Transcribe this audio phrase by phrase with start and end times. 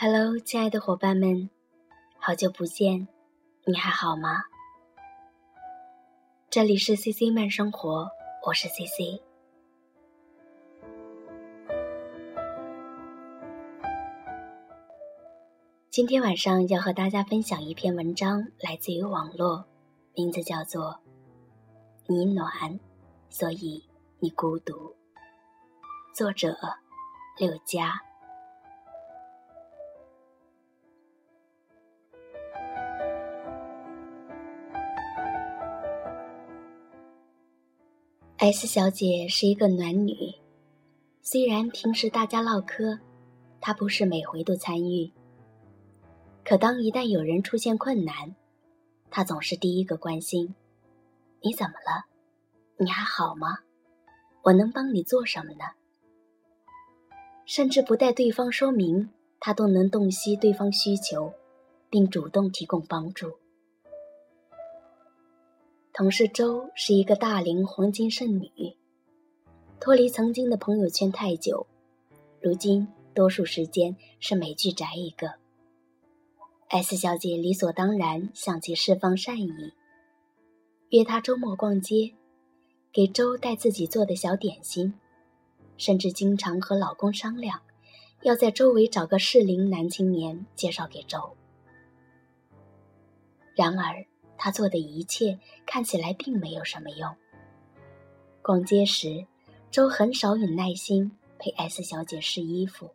[0.00, 1.50] Hello，亲爱的伙伴们，
[2.20, 3.08] 好久不见，
[3.64, 4.44] 你还好吗？
[6.48, 8.08] 这里是 CC 慢生活，
[8.46, 9.20] 我是 CC。
[15.90, 19.64] 今天晚上要和大家分享一篇文章，来自于网络，
[20.14, 20.92] 名字叫做
[22.06, 22.78] 《你暖，
[23.30, 23.84] 所以
[24.20, 24.74] 你孤独》，
[26.14, 26.56] 作者
[27.36, 28.00] 六佳。
[38.40, 40.14] S 小姐是一个暖女，
[41.22, 43.00] 虽然平时大家唠嗑，
[43.60, 45.10] 她不是每回都参与。
[46.44, 48.36] 可当一旦有人出现困难，
[49.10, 50.54] 她总是第一个关心
[51.42, 52.06] ：“你怎么了？
[52.76, 53.58] 你还好吗？
[54.44, 55.64] 我能帮你做什么呢？”
[57.44, 61.32] 甚至不待对方说明，她都能洞悉对方需求，
[61.90, 63.32] 并主动提供帮助。
[65.98, 68.48] 同事周是一个大龄黄金剩女，
[69.80, 71.66] 脱离曾经的朋友圈太久，
[72.40, 75.34] 如今多数时间是美剧宅一个。
[76.68, 79.72] S 小姐理所当然向其释放善意，
[80.90, 82.12] 约他周末逛街，
[82.92, 84.94] 给周带自己做的小点心，
[85.78, 87.60] 甚至经常和老公商量，
[88.22, 91.18] 要在周围找个适龄男青年介绍给周。
[93.56, 94.06] 然而。
[94.38, 97.14] 他做的一切看起来并没有什么用。
[98.40, 99.26] 逛街时，
[99.70, 102.88] 周很少有耐心陪 S 小姐试衣服，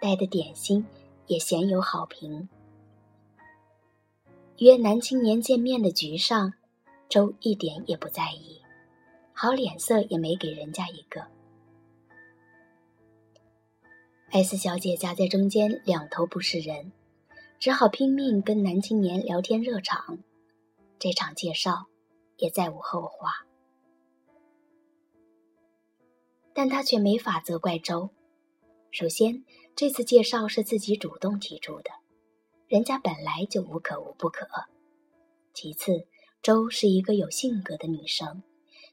[0.00, 0.84] 带的点心
[1.26, 2.48] 也鲜有好评。
[4.56, 6.54] 约男青年见面的局上，
[7.08, 8.60] 周一点也不在意，
[9.32, 11.24] 好脸色也没给人家一个。
[14.30, 16.90] S 小姐夹在中间，两头不是人，
[17.60, 20.18] 只好拼命跟男青年聊天热场。
[20.98, 21.86] 这场介绍
[22.36, 23.46] 也再无后话，
[26.52, 28.10] 但他却没法责怪周。
[28.90, 29.44] 首先，
[29.76, 31.90] 这次介绍是自己主动提出的，
[32.66, 34.46] 人家本来就无可无不可；
[35.54, 36.08] 其次，
[36.42, 38.42] 周是一个有性格的女生，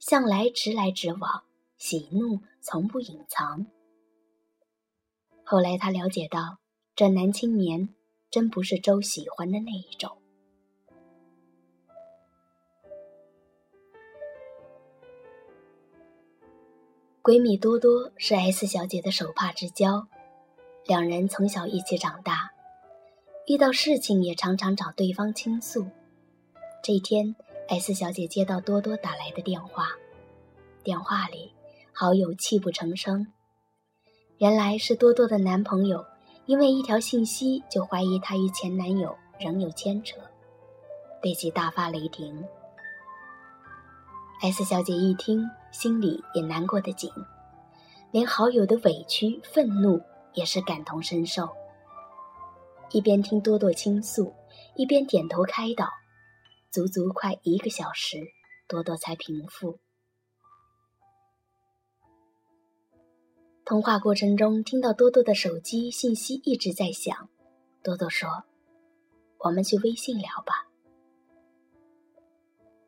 [0.00, 1.44] 向来直来直往，
[1.76, 3.66] 喜怒从不隐藏。
[5.44, 6.58] 后来他了解到，
[6.96, 7.94] 这男青年
[8.30, 10.21] 真不是周喜欢的那一种。
[17.22, 20.08] 闺蜜多多是 S 小姐的手帕之交，
[20.84, 22.50] 两人从小一起长大，
[23.46, 25.86] 遇到事情也常常找对方倾诉。
[26.82, 27.36] 这天
[27.68, 29.90] ，S 小姐接到多多打来的电话，
[30.82, 31.52] 电话里
[31.92, 33.28] 好友泣不成声。
[34.38, 36.04] 原来是多多的男朋友，
[36.46, 40.16] 因为一条信息就怀疑她与前男友仍有牵扯，
[41.22, 42.44] 对其大发雷霆。
[44.40, 47.10] S 小姐一听，心里也难过的紧，
[48.12, 50.00] 连好友的委屈、愤怒
[50.34, 51.48] 也是感同身受。
[52.90, 54.32] 一边听多多倾诉，
[54.76, 55.88] 一边点头开导，
[56.70, 58.18] 足足快一个小时，
[58.68, 59.78] 多多才平复。
[63.64, 67.30] 通话过程中，听到多多的手机信息一直在响，
[67.82, 68.28] 多多说
[69.40, 70.66] ：“我们去微信聊吧。”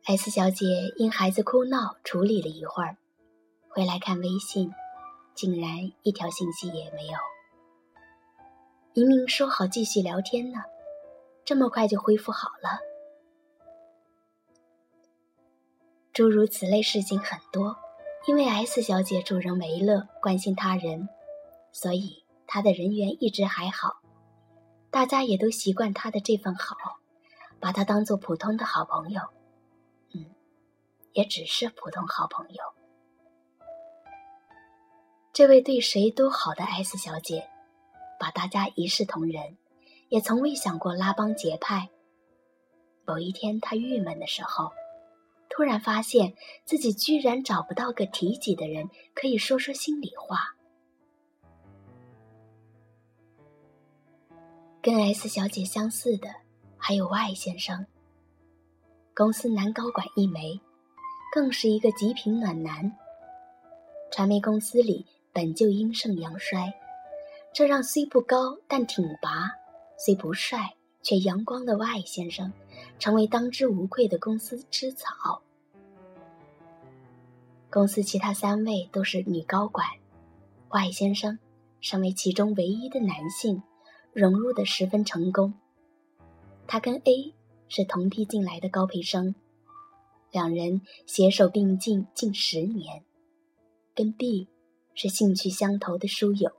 [0.07, 0.67] S 小姐
[0.99, 2.99] 因孩子哭闹处理了一会儿，
[3.71, 4.71] 回来看微信，
[5.35, 7.19] 竟然一条信息也没有。
[8.93, 10.59] 明明说好继续聊天呢，
[11.43, 12.81] 这么快就恢复好了。
[16.13, 17.75] 诸如此类事情很多，
[18.27, 21.09] 因为 S 小姐助人为乐，关心他人，
[21.73, 24.03] 所以她的人缘一直还好，
[24.91, 26.77] 大家也都习惯她的这份好，
[27.59, 29.23] 把她当做普通的好朋友。
[31.15, 32.63] 也只是普通好朋友。
[35.33, 37.49] 这位对谁都好的 S 小姐，
[38.21, 39.57] 把大家一视同仁，
[40.09, 41.89] 也从未想过拉帮结派。
[43.07, 44.71] 某一天，她郁闷的时候，
[45.49, 46.35] 突然发现
[46.65, 50.55] 自己居然找不到个提及的人可以说说心里话。
[54.81, 56.29] 跟 S 小姐相似的
[56.77, 57.87] 还有 Y 先生，
[59.15, 60.61] 公司男高管一枚。
[61.35, 62.97] 更是一个极品暖男。
[64.13, 66.73] 传媒公司里本就阴盛阳衰，
[67.53, 69.51] 这让虽不高但挺拔，
[69.99, 72.53] 虽不帅却阳光的 Y 先生，
[73.01, 75.43] 成为当之无愧的公司之草。
[77.69, 79.89] 公司其他三位都是女高管
[80.69, 81.41] ，Y 先生
[81.81, 83.61] 身为其中唯一的男性，
[84.13, 85.53] 融入的十分成功。
[86.69, 87.35] 他跟 A
[87.67, 89.35] 是同批进来的高培生，
[90.35, 93.05] 两人携手并进近十年。
[93.95, 94.49] 跟 B
[94.93, 96.51] 是兴趣相投的书友，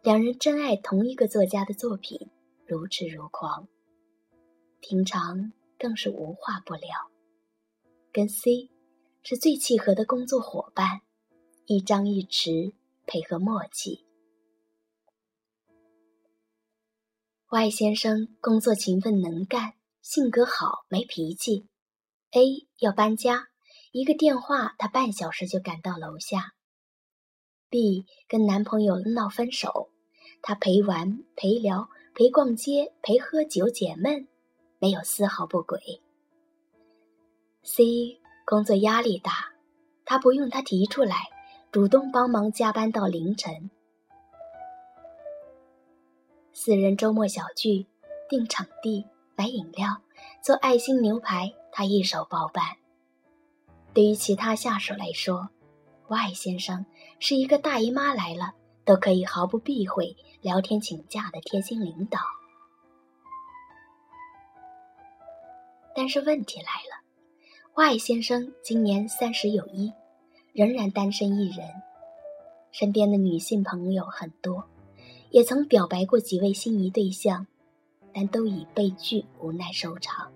[0.00, 2.30] 两人真爱同一个作家的作品，
[2.66, 3.66] 如痴如狂。
[4.78, 7.10] 平常更是无话不聊。
[8.12, 8.70] 跟 C
[9.24, 11.00] 是最契合的工作伙伴，
[11.66, 12.74] 一张一弛，
[13.06, 14.04] 配合默契。
[17.50, 21.66] Y 先生工作勤奋能干，性格好，没脾气。
[22.36, 23.46] A 要搬家，
[23.92, 26.52] 一个电话，他半小时就赶到楼下。
[27.70, 29.88] B 跟男朋友闹分手，
[30.42, 34.28] 他陪玩、陪聊、陪逛街、陪喝酒解闷，
[34.78, 35.80] 没有丝毫不轨。
[37.62, 39.54] C 工作压力大，
[40.04, 41.30] 他不用他提出来，
[41.72, 43.70] 主动帮忙加班到凌晨。
[46.52, 47.86] 四人周末小聚，
[48.28, 49.06] 定场地、
[49.36, 50.02] 买饮料、
[50.42, 52.64] 做爱心牛排，他一手包办。
[53.92, 55.50] 对于其他下属来说
[56.08, 56.86] ，Y 先生
[57.18, 58.54] 是一个大姨妈来了
[58.86, 62.18] 都可以毫不避讳聊天请假的贴心领导。
[65.94, 67.04] 但是问题来了
[67.74, 69.92] ，Y 先生今年三十有一，
[70.54, 71.68] 仍然单身一人，
[72.72, 74.64] 身边的女性朋友很多。
[75.28, 77.46] 也曾表白过几位心仪对象，
[78.14, 80.32] 但都以被拒无奈收场。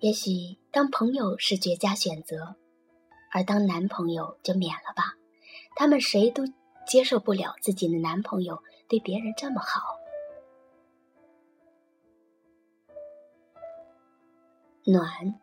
[0.00, 2.56] 也许当朋友是绝佳选择，
[3.32, 5.14] 而当男朋友就免了吧。
[5.74, 6.44] 他们谁都
[6.86, 9.80] 接受不了自己的男朋友对别人这么好。
[14.84, 15.34] 暖，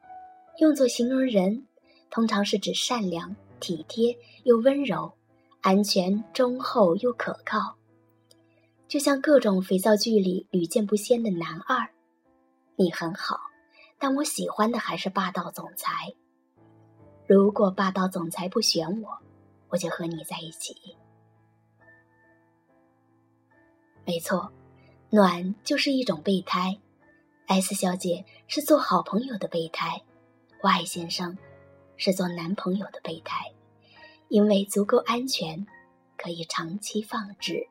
[0.60, 1.68] 用作形容人。
[2.10, 5.12] 通常是指善良、体贴又温柔，
[5.62, 7.76] 安全、忠厚又可靠，
[8.88, 11.90] 就像各种肥皂剧里屡见不鲜的男二。
[12.76, 13.40] 你很好，
[14.00, 16.14] 但我喜欢的还是霸道总裁。
[17.28, 19.20] 如果霸道总裁不选我，
[19.70, 20.98] 我就和你在一起。
[24.06, 24.52] 没错，
[25.10, 26.78] 暖就是一种备胎。
[27.48, 30.02] S 小姐是做好朋友的备胎
[30.62, 31.38] ，Y 先生。
[31.96, 33.54] 是做男朋友的备胎，
[34.28, 35.66] 因为足够安全，
[36.18, 37.68] 可以长期放置。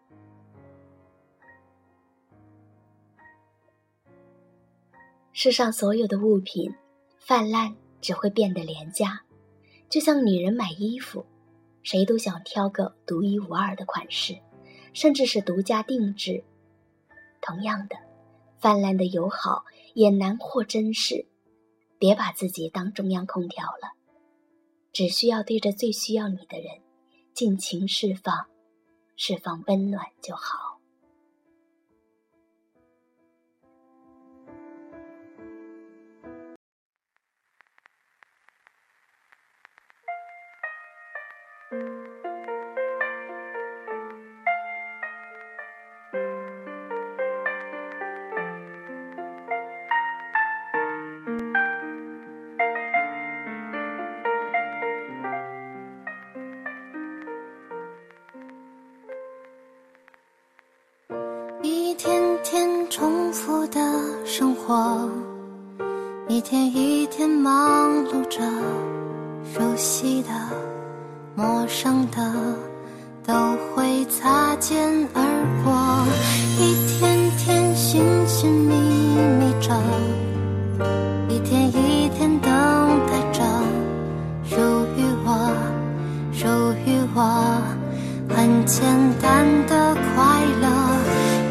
[5.32, 6.75] 世上所有的物品
[7.19, 9.23] 泛滥只会变得廉价，
[9.88, 11.25] 就像女人买衣服，
[11.82, 14.37] 谁都想挑个独一无二的款式，
[14.93, 16.44] 甚至是独家定制。
[17.40, 17.96] 同样的，
[18.61, 19.64] 泛滥的友好
[19.94, 21.26] 也难获珍视。
[21.99, 23.93] 别把自己当中央空调了。
[24.93, 26.82] 只需要对着最需要你的人
[27.32, 28.46] 尽情释放，
[29.17, 30.71] 释放温暖就好。
[66.29, 68.41] 一天一天忙碌着，
[69.55, 70.29] 熟悉的、
[71.43, 72.32] 陌生的
[73.27, 73.34] 都
[73.75, 75.20] 会擦肩而
[75.65, 75.72] 过。
[76.56, 78.77] 一天天寻寻觅
[79.41, 79.75] 觅着，
[81.29, 82.49] 一天一天等
[83.08, 83.43] 待着，
[84.44, 84.55] 属
[84.96, 85.53] 于我，
[86.32, 86.46] 属
[86.87, 87.61] 于我，
[88.29, 88.84] 很简
[89.20, 90.69] 单的快乐。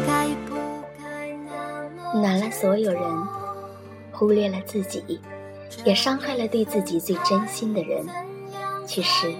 [0.06, 0.56] 该不
[1.02, 3.02] 该那么难了所有人。
[4.10, 5.20] 忽略了自己，
[5.84, 8.06] 也伤害了对自己最真心的人。
[8.86, 9.32] 其实，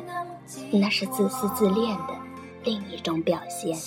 [0.73, 2.15] 那是自私自恋的
[2.65, 3.79] 另一种表现。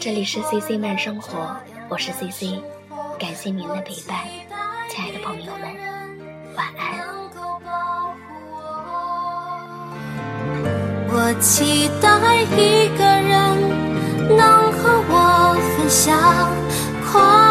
[0.00, 1.56] 这里是 C C 慢生活，
[1.88, 2.62] 我是 C C，
[3.18, 4.24] 感谢您的陪伴，
[4.88, 5.74] 亲爱的朋友们，
[6.56, 7.02] 晚安。
[11.14, 16.16] 我期待一个人能和我分享
[17.10, 17.41] 快。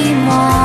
[0.00, 0.59] 寞。